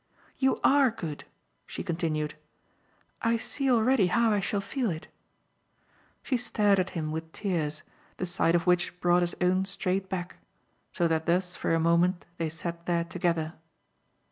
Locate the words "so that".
10.91-11.27